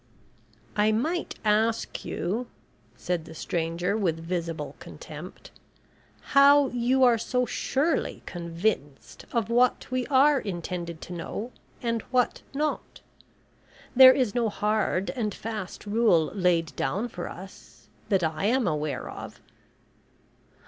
"I 0.75 0.91
might 0.91 1.35
ask 1.45 2.03
you," 2.03 2.47
said 2.97 3.25
the 3.25 3.35
stranger, 3.35 3.95
with 3.95 4.19
visible 4.19 4.75
contempt, 4.79 5.51
"how 6.33 6.69
you 6.69 7.03
are 7.03 7.19
so 7.19 7.45
surely 7.45 8.23
convinced 8.25 9.25
of 9.31 9.51
what 9.51 9.91
we 9.91 10.07
are 10.07 10.39
intended 10.39 11.01
to 11.01 11.13
know, 11.13 11.51
and 11.83 12.01
what 12.09 12.41
not? 12.51 13.01
There 13.95 14.11
is 14.13 14.33
no 14.33 14.49
hard 14.49 15.11
and 15.11 15.35
fast 15.35 15.85
rule 15.85 16.31
laid 16.33 16.75
down 16.75 17.07
for 17.07 17.29
us 17.29 17.87
that 18.09 18.23
I 18.23 18.45
am 18.45 18.65
aware 18.67 19.07
of." 19.07 19.39